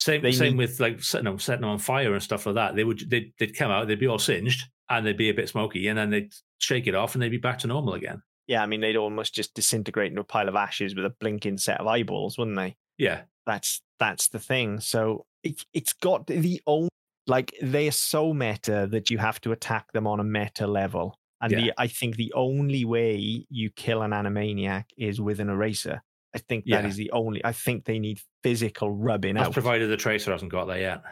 [0.00, 2.54] Same They same need- with like setting them, setting them on fire and stuff like
[2.56, 2.76] that.
[2.76, 5.48] They would they'd, they'd come out, they'd be all singed, and they'd be a bit
[5.48, 8.22] smoky, and then they'd shake it off, and they'd be back to normal again.
[8.46, 11.58] Yeah, I mean, they'd almost just disintegrate into a pile of ashes with a blinking
[11.58, 12.76] set of eyeballs, wouldn't they?
[12.98, 14.80] Yeah, That's that's the thing.
[14.80, 16.90] So it, it's got the only
[17.26, 21.18] like they are so meta that you have to attack them on a meta level.
[21.40, 21.58] And Yeah.
[21.60, 26.02] the, I think the only way you kill an animaniac is with an eraser.
[26.36, 26.86] I think that Yeah.
[26.88, 27.44] is the only.
[27.44, 29.52] I think they need physical rubbing that's out.
[29.52, 31.02] provided the tracer hasn't got there yet.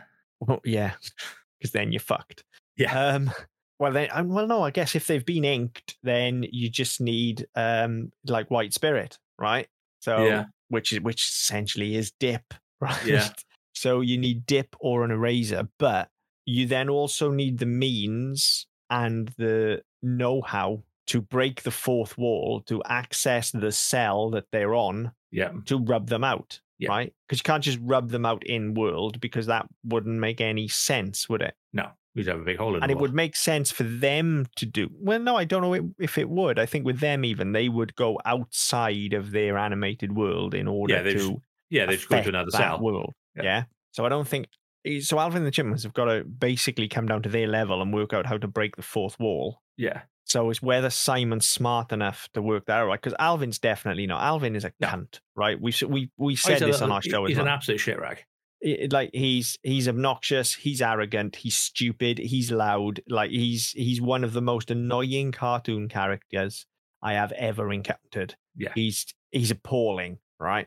[0.41, 0.93] Well, yeah,
[1.59, 2.45] because then you're fucked.
[2.77, 2.93] Yeah.
[2.95, 3.31] Um.
[3.79, 4.63] Well, then, um, well, no.
[4.63, 9.67] I guess if they've been inked, then you just need um like white spirit, right?
[10.01, 10.45] So, Yeah.
[10.69, 13.05] which is which essentially is dip, right?
[13.07, 13.29] Yeah.
[13.75, 16.11] So you need dip or an eraser, but
[16.47, 22.83] you then also need the means and the know-how to break the fourth wall to
[22.85, 26.89] access the cell that they're on Yeah, to rub them out, Yeah.
[26.91, 27.15] right?
[27.29, 31.29] Because you can't just rub them out in world because that wouldn't make any sense,
[31.29, 31.55] would it?
[31.73, 33.03] no, we'd have a big hole in And it wall.
[33.03, 34.89] would make sense for them to do.
[34.93, 36.59] Well, no, I don't know if it would.
[36.59, 40.95] I think with them, even they would go outside of their animated world in order
[40.95, 42.81] Yeah, to yeah, they'd just go to another cell.
[42.81, 43.13] world.
[43.37, 43.43] Yeah.
[43.43, 43.65] Yeah.
[43.93, 44.47] So I don't think.
[44.85, 47.83] eh, So Alvin and the Chipmunks have got to basically come down to their level
[47.83, 49.61] and work out how to break the fourth wall.
[49.77, 53.01] Yeah, So it's whether Simon's smart enough to work that out, right?
[53.01, 54.23] Because Alvin's definitely not.
[54.23, 54.89] Alvin is a No.
[54.89, 55.61] cunt, right?
[55.61, 57.47] We we we Oh, said a this on little- our show He's well.
[57.47, 58.25] an absolute shit rag.
[58.61, 64.25] it- like he's he's obnoxious he's arrogant he's stupid he's loud like he's he's one
[64.25, 66.65] of the most annoying cartoon characters
[67.03, 68.73] i have ever encountered Yeah.
[68.75, 70.67] he's he's appalling right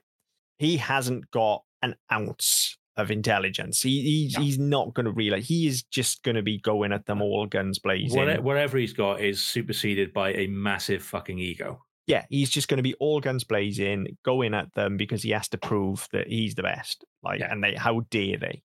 [0.59, 4.41] he hasn't got an ounce of intelligence he, he's, No.
[4.43, 7.25] he's not going to realize he is just going to be going at them uh,
[7.25, 11.81] all guns blazing Whate- Whatever he's got is superseded by a massive fucking ego.
[12.07, 15.47] yeah he's just going to be all guns blazing going at them because he has
[15.49, 17.51] to prove that he's the best like Yeah.
[17.51, 18.61] and they how dare they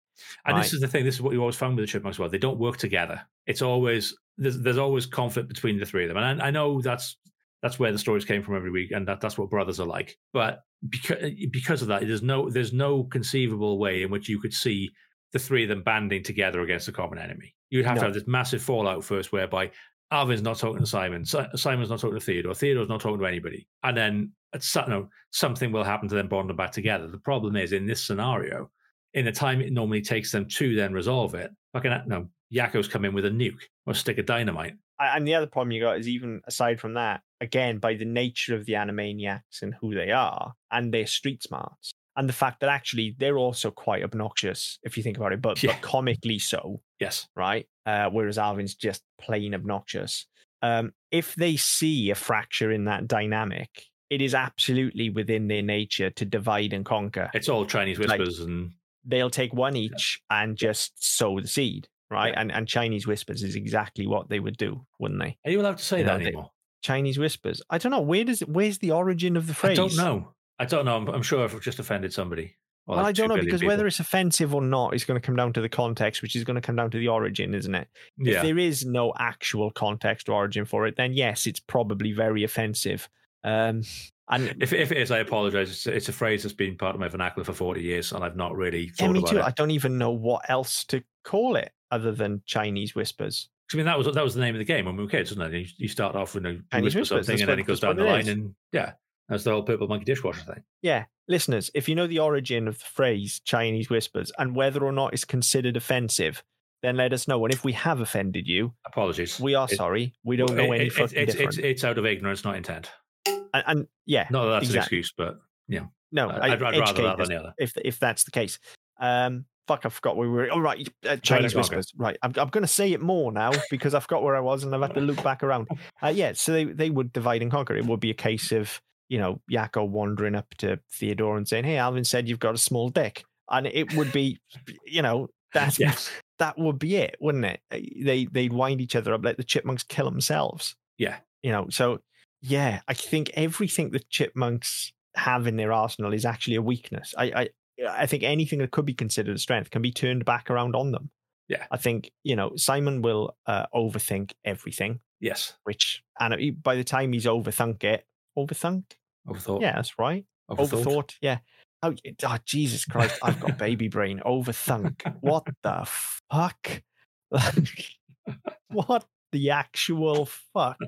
[0.44, 0.62] And Right.
[0.62, 1.04] this is the thing.
[1.04, 2.18] This is what you always found with the chipmunks.
[2.18, 3.22] Well, they don't work together.
[3.46, 6.18] It's always there's there's always conflict between the three of them.
[6.18, 7.16] And I, I know that's
[7.62, 10.18] that's where the stories came from every week, and that, that's what brothers are like.
[10.34, 14.40] But because eh, because of that, there's no there's no conceivable way in which you
[14.40, 14.90] could see
[15.32, 17.54] the three of them banding together against a common enemy.
[17.70, 18.00] You'd have No.
[18.00, 19.70] to have this massive fallout first, whereby
[20.10, 23.26] Alvin's not talking to Simon, Si- Simon's not talking to Theodore, Theodore's not talking to
[23.26, 27.06] anybody, and then at some, no, something will happen to them bond them back together.
[27.06, 28.68] The problem is in this scenario,
[29.14, 33.04] in the time it normally takes them to then resolve it, fucking no, Yakko's come
[33.04, 34.74] in with a nuke or stick of dynamite.
[34.98, 38.54] And the other problem you got is even aside from that, again, by the nature
[38.54, 42.68] of the Animaniacs and who they are and their street smarts, and the fact that
[42.68, 45.72] actually they're also quite obnoxious if you think about it, but, Yeah.
[45.72, 47.66] but comically so, Yes, right?
[47.86, 50.26] Uh, whereas Alvin's just plain obnoxious.
[50.62, 56.10] Um, if they see a fracture in that dynamic, it is absolutely within their nature
[56.10, 57.30] to divide and conquer.
[57.32, 58.72] it's all Chinese Like- whispers and
[59.02, 62.34] They'll take one each and just sow the seed, right?
[62.34, 62.40] Yeah.
[62.42, 65.38] And and Chinese whispers is exactly what they would do, wouldn't they?
[65.46, 66.50] are you allowed to say You that anymore?
[66.82, 67.62] Chinese whispers.
[67.70, 68.00] I don't know.
[68.00, 69.78] Where does where's the origin of the phrase?
[69.78, 70.32] I don't know.
[70.58, 70.96] I don't know.
[70.96, 72.56] I'm, I'm sure I've just offended somebody.
[72.86, 73.68] Well, like I don't know because people.
[73.68, 76.44] whether it's offensive or not is going to come down to the context, which is
[76.44, 77.88] going to come down to the origin, isn't it?
[78.18, 82.42] If there is no actual context or origin for it, then yes, it's probably very
[82.42, 83.08] offensive.
[83.44, 83.82] Um,
[84.28, 85.70] and if, if it is, I apologize.
[85.70, 88.36] It's, it's a phrase that's been part of my vernacular for 40 years, and I've
[88.36, 89.38] not really yeah, me about too.
[89.38, 89.44] it.
[89.44, 93.48] I don't even know what else to call it other than Chinese whispers.
[93.72, 95.30] I mean, that was that was the name of the game when we were kids,
[95.30, 95.58] wasn't it?
[95.60, 97.96] You, you start off with a Chinese whisper whispers, something, and then it goes down
[97.96, 98.92] the line, and yeah,
[99.28, 100.62] that's the whole purple monkey dishwasher thing.
[100.82, 104.92] Yeah, listeners, if you know the origin of the phrase Chinese whispers and whether or
[104.92, 106.42] not it's considered offensive,
[106.82, 107.44] then let us know.
[107.44, 109.38] And if we have offended you, Apologies.
[109.38, 110.14] we are It- sorry.
[110.24, 111.48] We don't know it- any it- fucking it's, different.
[111.58, 112.90] it's, it's out of ignorance, not intent.
[113.26, 116.60] and, and yeah, Not that that's exact- an excuse, but yeah, no, I'd, I- I'd
[116.60, 117.54] rather that than the other.
[117.58, 118.58] if if that's the case.
[118.98, 120.50] Um, fuck, I forgot where we were.
[120.50, 121.76] All right, uh, Chinese go on, go.
[121.76, 121.92] whispers.
[121.96, 124.64] Right, I'm I'm going to say it more now because I forgot where I was
[124.64, 125.68] and I've had to loop back around.
[126.02, 127.76] Uh, yeah, so they they would divide and conquer.
[127.76, 131.64] It would be a case of you know Yakko wandering up to Theodore and saying,
[131.64, 134.40] "Hey, Alvin said you've got a small dick," and it would be,
[134.86, 135.94] you know, that's Yeah.
[136.38, 137.60] that would be it, wouldn't it?
[137.70, 140.74] Uh, They they'd wind each other up, let the chipmunks kill themselves.
[140.98, 141.18] Yeah.
[141.42, 142.00] You know, so
[142.42, 147.14] yeah, I think everything the chipmunks have in their arsenal is actually a weakness.
[147.18, 147.48] I, I
[147.88, 150.90] I think anything that could be considered a strength can be turned back around on
[150.92, 151.10] them.
[151.48, 151.64] Yeah.
[151.70, 155.54] I think you know Simon will uh, overthink everything, Yes.
[155.64, 158.06] which and by the time he's overthunk it,
[158.38, 158.84] overthunk,
[159.28, 159.60] Overthought.
[159.60, 160.84] yeah, that's right, Overthought.
[160.84, 161.38] overthought, yeah.
[161.82, 163.18] Oh, oh Jesus Christ!
[163.22, 164.20] I've got baby brain.
[164.24, 165.00] Overthunk.
[165.20, 165.86] What the
[166.30, 166.82] fuck?
[168.68, 170.78] what the actual fuck?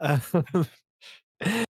[0.00, 0.66] Um,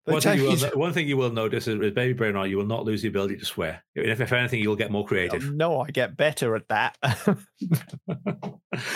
[0.07, 2.57] One thing, you will, one thing you will notice is with Baby Brain on, you
[2.57, 3.83] will not lose the ability to swear.
[3.97, 5.53] If, if anything, you'll get more creative.
[5.53, 6.97] No, I get better at that.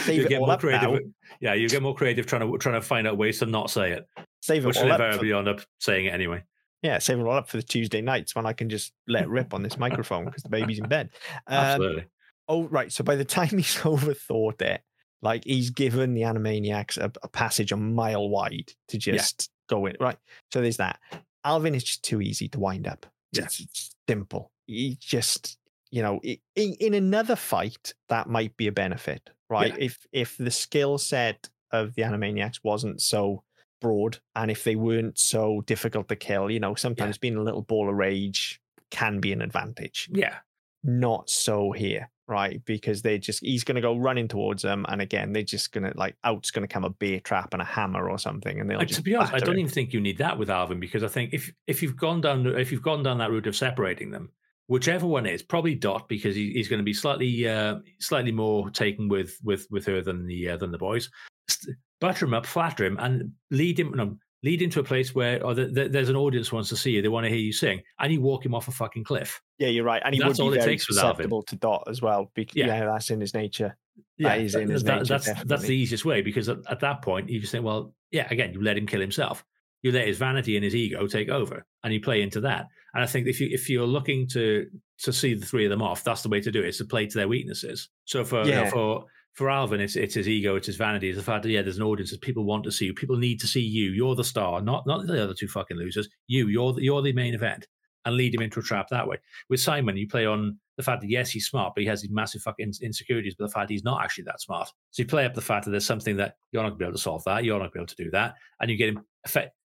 [0.04, 0.90] Save you get more creative.
[0.90, 0.98] now.
[1.40, 3.90] Yeah, you get more creative trying to trying to find out ways to not say
[3.92, 4.06] it,
[4.40, 4.98] Save it which all will up.
[4.98, 6.44] For, invariably end up saying it anyway.
[6.82, 9.52] yeah, save it all up for the Tuesday nights when I can just let rip
[9.52, 11.10] on this microphone because the baby's in bed.
[11.46, 12.04] Um, Absolutely.
[12.48, 12.92] oh, right.
[12.92, 14.80] So by the time he's overthought it,
[15.22, 19.96] like he's given the Animaniacs a, a passage a mile wide to just go in.
[20.00, 20.18] Right.
[20.52, 20.98] So there's that.
[21.44, 23.06] Alvin is just too easy to wind up.
[23.32, 23.44] Yeah.
[23.44, 24.50] It's, simple.
[24.66, 25.56] He just,
[25.90, 29.70] you know, in, in another fight, that might be a benefit, right?
[29.70, 29.84] Yeah.
[29.86, 33.44] If if the skill set of the Animaniacs wasn't so
[33.80, 37.62] broad and if they weren't so difficult to kill, you know, sometimes being a little
[37.62, 40.34] ball of rage can be an advantage Yeah.
[40.82, 42.64] not so here, right?
[42.64, 46.16] Because they're just he's gonna go running towards them, and again, they're just gonna like
[46.24, 49.02] out's gonna come a bear trap and a hammer or something, and they'll And to
[49.02, 49.60] be honest, I don't him.
[49.60, 52.46] even think you need that with Alvin because I think if if you've gone down
[52.46, 54.30] if you've gone down that route of separating them,
[54.68, 58.70] whichever one is probably Dot because he, he's going to be slightly uh, slightly more
[58.70, 61.10] taken with with with her than the uh, than the boys.
[61.48, 63.92] St- Butter him up, flatter him, and lead him.
[63.92, 66.56] No, lead him to a place where oh, or the, the, there's an audience who
[66.56, 67.02] wants to see you.
[67.02, 69.40] They want to hear you sing, and you walk him off a fucking cliff.
[69.58, 71.16] Yeah, you're right, and he That's would all be it very takes with Alvin.
[71.16, 72.30] susceptible to Dot as well.
[72.34, 72.66] Because Yeah.
[72.66, 72.84] yeah.
[72.86, 73.76] that's in his nature.
[74.16, 76.80] Yeah, That is in his that- nature, that's that's the easiest way because at, at
[76.80, 79.44] that point you just think, well, yeah, again, you let him kill himself.
[79.82, 82.66] You let his vanity and his ego take over, and you play into that.
[82.94, 84.66] And I think if you if you're looking to
[85.04, 86.68] to see the three of them off, that's the way to do it.
[86.68, 87.88] Is to play to their weaknesses.
[88.04, 88.70] So for you know, Yeah.
[88.70, 91.62] for for Alvin, it's it's his ego, it's his vanity, it's the fact that yeah,
[91.62, 93.90] there's an audience that people want to see you, people need to see you.
[93.90, 96.08] You're the star, not not the other two fucking losers.
[96.26, 97.66] You, you're the, you're the main event,
[98.04, 99.18] and lead him into a trap that way.
[99.48, 102.10] With Simon, you play on the fact that yes, he's smart, but he has these
[102.10, 104.68] massive fucking insecurities, but the fact he's not actually that smart.
[104.90, 106.88] So you play up the fact that there's something that you're not going to be
[106.88, 108.76] able to solve that, you're not going to be able to do that, and you
[108.76, 109.04] get him.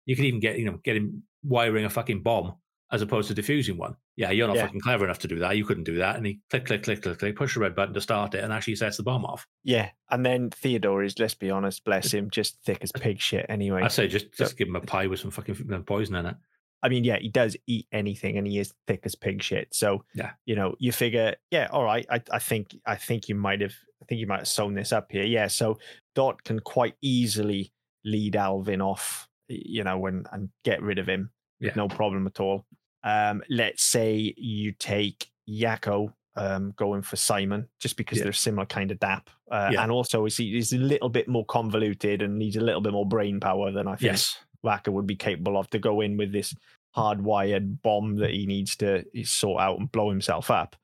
[0.06, 2.56] You could even get you know get him wiring a fucking bomb
[2.92, 3.96] as opposed to diffusing one.
[4.16, 4.66] Yeah, you're not Yeah.
[4.66, 5.58] fucking clever enough to do that.
[5.58, 6.16] You couldn't do that.
[6.16, 8.54] And he click, click, click, click, click, push the red button to start it, and
[8.54, 9.46] actually sets the bomb off.
[9.64, 13.46] Yeah, and then Theodore is, let's be honest, bless him, just thick as pig shit.
[13.50, 16.26] Anyway, I say just So- just give him a pie with some fucking poison in
[16.28, 16.36] it.
[16.84, 19.74] I mean, yeah, he does eat anything, and he is thick as pig shit.
[19.74, 20.32] So, Yeah.
[20.46, 22.06] you know, you figure, yeah, all right.
[22.10, 24.94] I, I think, I think you might have, I think you might have sewn this
[24.94, 25.24] up here.
[25.24, 25.48] Yeah.
[25.48, 25.80] So
[26.16, 27.74] Dot can quite easily
[28.06, 31.32] lead Alvin off, you know, and and get rid of him.
[31.60, 31.72] Yeah.
[31.76, 32.68] No problem at all.
[33.04, 38.26] Um, let's say you take Yakko um, going for Simon, just because Yeah.
[38.26, 39.82] they're similar kind of dap, uh, Yeah.
[39.84, 43.08] and also he's, he's a little bit more convoluted and needs a little bit more
[43.08, 44.38] brain power than I think Yes.
[44.64, 46.54] Wakko would be capable of to go in with this
[46.96, 50.76] hardwired bomb that he needs to sort out and blow himself up.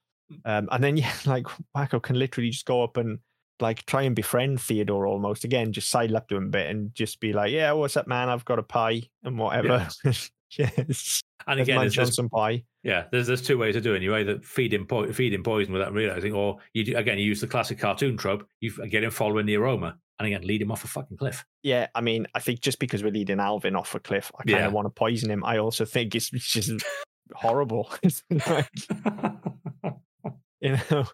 [0.46, 1.46] Um, and then, yeah, like
[1.76, 3.20] Wakko can literally just go up and
[3.60, 6.94] like try and befriend Theodore almost again, just sidle up to him a bit and
[6.96, 8.30] just be like, yeah, what's up, man?
[8.30, 9.88] I've got a pie and whatever.
[10.58, 11.22] yes.
[11.48, 12.64] And again, it's just, some pie.
[12.84, 14.02] yeah, there's there's two ways of doing.
[14.02, 14.06] it.
[14.06, 17.26] You either feed him po- feed him poison without realizing, or you do, again you
[17.26, 18.48] use the classic cartoon trope.
[18.62, 21.44] You get him following the aroma, and again lead him off a fucking cliff.
[21.64, 24.60] Yeah, I mean, I think just because we're leading Alvin off a cliff, I kind
[24.60, 24.68] Yeah.
[24.68, 25.44] of want to poison him.
[25.44, 26.72] I also think it's it's just
[27.34, 27.90] horrible.
[28.48, 28.70] Like,
[30.62, 31.06] you know.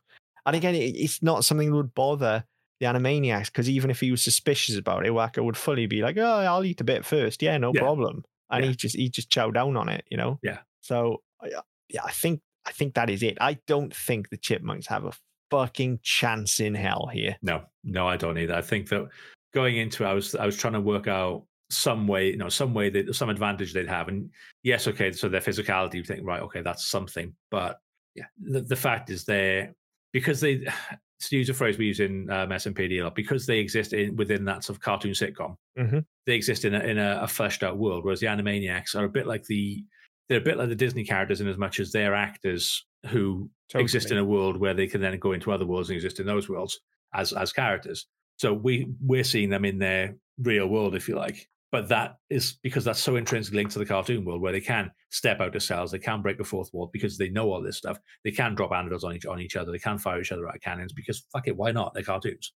[0.45, 2.43] And again, it, it's not something that would bother
[2.79, 6.17] the Animaniacs because even if he was suspicious about it, Wakko would fully be like,
[6.17, 7.41] "Oh, I'll eat a bit first.
[7.41, 7.81] Yeah, no Yeah.
[7.81, 8.69] problem." And Yeah.
[8.71, 10.39] he just he just chow down on it, you know.
[10.43, 10.59] Yeah.
[10.81, 13.37] So I- uh, yeah, I think I think that is it.
[13.41, 15.11] I don't think the Chipmunks have a
[15.49, 17.35] fucking chance in hell here.
[17.41, 18.53] No, no, I don't either.
[18.55, 19.07] I think that
[19.53, 22.49] going into, it, I was I was trying to work out some way, you know,
[22.49, 24.07] some way that some advantage they'd have.
[24.07, 24.29] And
[24.63, 27.33] yes, okay, so their physicality, you think, right, okay, that's something.
[27.51, 27.79] But
[28.15, 29.69] yeah, the, the fact is they
[30.11, 30.65] because they
[31.21, 34.15] to use a phrase we use in um, SMPD a lot, because they exist in
[34.15, 36.05] within that sort of cartoon sitcom, Mhm.
[36.25, 39.09] they exist in a, in a, a fleshed out world, whereas the Animaniacs are a
[39.09, 39.83] bit like the
[40.29, 43.49] they're a bit like the Disney characters in as much as they're actors who
[43.81, 46.27] exist in a world where they can then go into other worlds and exist in
[46.27, 46.79] those worlds
[47.15, 48.05] as as characters.
[48.37, 51.47] So we we're seeing them in their real world, if you like.
[51.71, 54.89] But that is because that's so intrinsically linked to the cartoon world, where they can
[55.11, 57.77] step out of cells, they can break the fourth wall because they know all this
[57.77, 57.99] stuff.
[58.23, 60.55] They can drop anvils on each on each other, they can fire each other out
[60.55, 61.93] of cannons because fuck it, why not?
[61.93, 62.53] They're cartoons.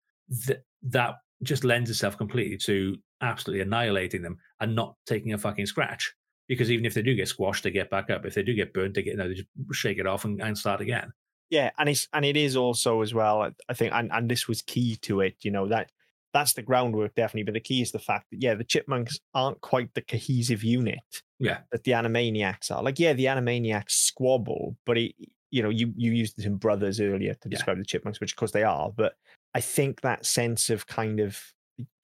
[0.47, 5.67] Th- that just lends itself completely to absolutely annihilating them and not taking a fucking
[5.67, 6.13] scratch
[6.47, 8.25] because even if they do get squashed, they get back up.
[8.25, 10.41] If they do get burnt, they get you know, they just shake it off and,
[10.41, 11.13] and start again.
[11.49, 13.43] Yeah, and it's and it is also as well.
[13.43, 15.37] I- I think, and and this was key to it.
[15.43, 15.91] You know that
[16.33, 19.61] that's the groundwork definitely, but the key is the fact that yeah, the chipmunks aren't
[19.61, 21.01] quite the cohesive unit
[21.39, 22.83] Yeah, that the Animaniacs are.
[22.83, 25.15] Like yeah, the Animaniacs squabble, but it,
[25.51, 27.57] you know, you you used the term brothers earlier to Yeah.
[27.57, 28.91] describe the chipmunks, which of course they are.
[28.95, 29.15] But
[29.55, 31.41] I think that sense of kind of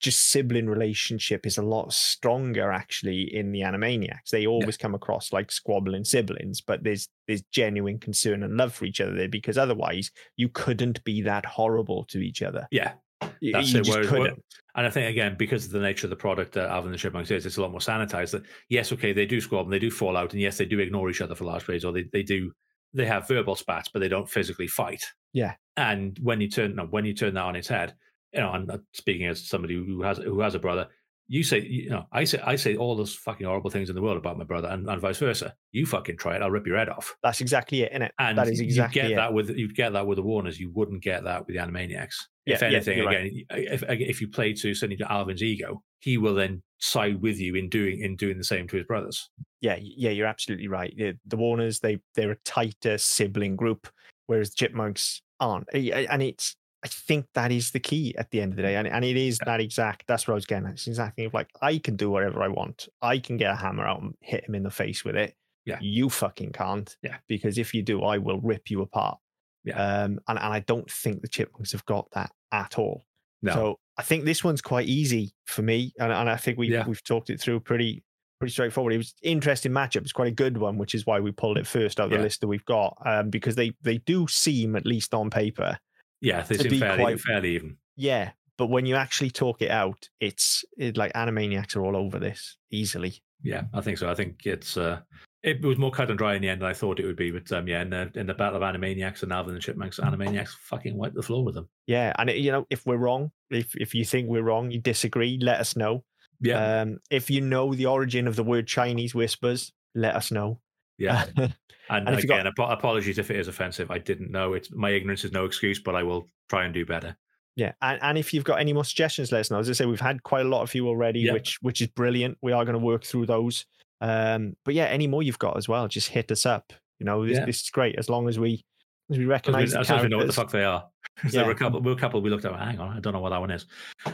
[0.01, 4.29] just sibling relationship is a lot stronger actually in the Animaniacs.
[4.31, 8.85] They always come across like squabbling siblings, but there's there's genuine concern and love for
[8.85, 12.67] each other there because otherwise you couldn't be that horrible to each other.
[12.71, 12.93] yeah.
[13.41, 14.43] You, That's you it, just whereas- where- couldn't.
[14.75, 16.99] And I think again, because of the nature of the product that Alvin and the
[16.99, 18.29] Chipmunks is, it's a lot more sanitized.
[18.31, 21.09] That yes, okay, they do squabble, they do fall out, and yes, they do ignore
[21.09, 22.51] each other for large periods, or they, they do
[22.93, 25.03] they have verbal spats, but they don't physically fight.
[25.33, 25.55] Yeah.
[25.77, 27.95] And when you turn no, when you turn that on its head,
[28.33, 30.87] you know, I'm not speaking as somebody who has who has a brother.
[31.29, 34.01] You say, you know, I say I say all those fucking horrible things in the
[34.01, 35.53] world about my brother, and, and vice versa.
[35.71, 37.15] You fucking try it, I'll rip your head off.
[37.21, 38.11] That's exactly it, innit?
[38.17, 39.15] And that is exactly you get it.
[39.15, 40.59] that with you get that with the Warners.
[40.59, 42.15] You wouldn't get that with the Animaniacs.
[42.45, 43.25] if Yeah, yeah, anything, you're right.
[43.25, 47.21] again, uh, if if you play to certainly to Alvin's ego, he will then side
[47.21, 49.29] with you in doing in doing the same to his brothers.
[49.61, 50.93] yeah, yeah, you're absolutely right.
[50.97, 53.87] The, the Warners, they they're a tighter sibling group,
[54.27, 55.67] whereas Chipmunks aren't.
[55.73, 56.55] And it's,
[56.87, 59.17] I think that is the key at the end of the day, and, and it
[59.17, 60.05] is that exact.
[60.07, 60.73] That's what I was getting at.
[60.73, 62.87] It's exactly like I can do whatever I want.
[63.01, 65.35] I can get a hammer out and hit him in the face with it.
[65.65, 65.79] Yeah.
[65.81, 66.95] you fucking can't.
[67.03, 67.17] Yeah.
[67.27, 69.17] because if you do, I will rip you apart.
[69.65, 69.75] Yeah.
[69.75, 73.03] um, and and I don't think the Chipmunks have got that at all.
[73.41, 76.69] No, So I think this one's quite easy for me, and, and I think we
[76.71, 76.87] Yeah.
[76.87, 78.03] we've talked it through pretty
[78.39, 78.93] pretty straightforward.
[78.93, 80.01] It was interesting matchup.
[80.03, 82.19] It's quite a good one, which is why we pulled it first out of the
[82.19, 85.77] list that we've got, um, because they they do seem at least on paper,
[86.21, 87.77] yeah, they to seem be fairly quite- fairly even.
[87.95, 88.31] yeah.
[88.57, 92.57] But when you actually talk it out, it's it, like Animaniacs are all over this
[92.71, 93.21] easily.
[93.43, 94.09] Yeah, I think so.
[94.09, 95.01] I think it's uh,
[95.43, 97.29] it was more cut and dry in the end than I thought it would be.
[97.29, 100.49] But um, yeah, in the in the battle of Animaniacs and Alvin and Chipmunks, Animaniacs
[100.69, 101.69] fucking wiped the floor with them.
[101.85, 104.79] Yeah, and it, you know if we're wrong, if if you think we're wrong, you
[104.81, 106.03] disagree, let us know.
[106.41, 110.61] Yeah, Um, if you know the origin of the word Chinese whispers, let us know.
[110.97, 111.25] Yeah.
[111.89, 113.89] And, and if you got- again, apologies if it is offensive.
[113.91, 114.51] I didn't know.
[114.55, 117.15] It's my ignorance is no excuse, but I will try and do better.
[117.55, 119.59] Yeah, and, and if you've got any more suggestions, let us know.
[119.59, 121.31] As I say, we've had quite a lot of you already, Yeah.
[121.31, 122.37] which which is brilliant.
[122.41, 123.65] We are going to work through those.
[124.01, 126.73] Um, but yeah, any more you've got as well, just hit us up.
[126.99, 127.45] You know, this, Yeah.
[127.45, 128.65] this is great as long as we
[129.09, 130.65] as we As we, recognize the as long as we know what the fuck they
[130.65, 130.89] are.
[131.21, 131.47] 'Cause There Yeah.
[131.47, 131.81] were a couple.
[131.81, 132.53] Were a couple we looked at.
[132.55, 133.65] Hang on, I don't know what that one is.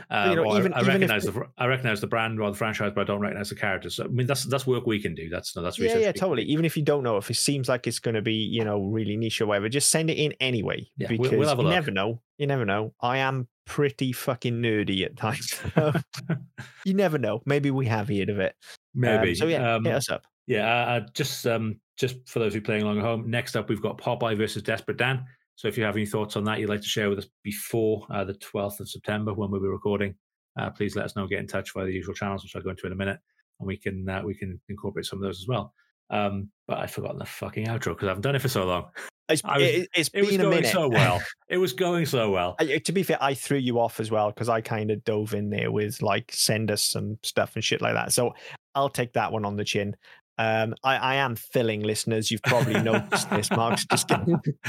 [0.09, 2.49] Uh, you know, or I- even- I, if recognize the- I recognize the brand or
[2.49, 3.95] the franchise, but I don't recognize the characters.
[3.95, 5.27] So, I mean, that's that's work we can do.
[5.29, 6.01] That's no, that's Yeah, research.
[6.01, 6.43] yeah, totally.
[6.43, 8.81] Even if you don't know, if it seems like it's going to be, you know,
[8.85, 10.87] really niche or whatever, just send it in anyway.
[10.97, 12.21] Yeah, we'll- because we'll have a you never know.
[12.37, 12.93] You never know.
[13.01, 15.59] I am pretty fucking nerdy at times.
[16.85, 17.41] you never know.
[17.45, 18.55] Maybe we have heard of it.
[18.95, 19.35] Um, Maybe.
[19.35, 20.23] so yeah, Um, hit us up.
[20.47, 23.29] Yeah, uh, just um, just for those who are playing along at home.
[23.29, 25.25] Next up, we've got Popeye versus Desperate Dan.
[25.55, 28.05] So if you have any thoughts on that, you'd like to share with us before
[28.11, 30.15] uh, the 12th of September when we'll be recording,
[30.59, 31.27] uh, please let us know.
[31.27, 33.19] Get in touch via the usual channels, which I'll go into in a minute,
[33.59, 35.73] and we can uh, we can incorporate some of those as well.
[36.09, 38.85] Um, but I've forgotten the fucking outro because I haven't done it for so long.
[39.29, 40.71] It's, was- it, has It was been a going minute.
[40.71, 41.21] so well.
[41.49, 42.55] It was going so well.
[42.59, 45.35] I, to be fair, I threw you off as well because I kind of dove
[45.35, 48.11] in there with like send us some stuff and shit like that.
[48.11, 48.33] So
[48.73, 49.95] I'll take that one on the chin.
[50.37, 52.31] Um, I, I am filling listeners.
[52.31, 54.39] You've probably noticed this, Mark's just getting.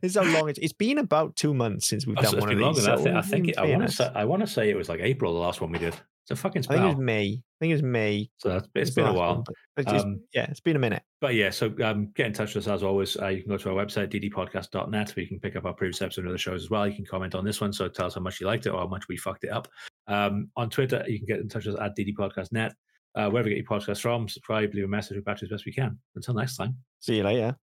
[0.00, 0.58] this is how long it's.
[0.60, 2.86] It's been about two months since we've Oh, done so one of these.
[2.88, 3.16] I so think.
[3.16, 5.32] I think it, I want to say I want to say it was like April
[5.34, 5.94] the last one we did.
[6.24, 6.96] It's a fucking I think it was.
[6.98, 7.24] May.
[7.26, 8.30] I think it was May.
[8.38, 9.42] So it's, it's been a while.
[9.76, 11.02] it's just- Um, yeah, it's been a minute.
[11.20, 13.16] But yeah, so um, get in touch with us as always.
[13.20, 16.00] Uh, you can go to our website, ddpodcast.net, where you can pick up our previous
[16.02, 16.86] episodes and other shows as well.
[16.86, 18.78] You can comment on this one, so tell us how much you liked it or
[18.80, 19.66] how much we fucked it up.
[20.06, 22.72] Um, on Twitter, you can get in touch with us at ddpodcastnet.
[23.14, 25.66] Uh, wherever you get your podcast from, subscribe, leave a message, we'll back as best
[25.66, 25.98] we can.
[26.14, 26.76] Until next time.
[27.00, 27.56] See you later.